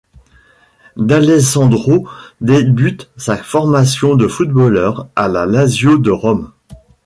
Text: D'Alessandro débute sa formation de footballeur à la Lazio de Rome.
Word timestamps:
D'Alessandro 0.97 2.07
débute 2.41 3.11
sa 3.17 3.37
formation 3.37 4.15
de 4.15 4.27
footballeur 4.27 5.07
à 5.15 5.27
la 5.27 5.45
Lazio 5.45 5.99
de 5.99 6.09
Rome. 6.09 6.49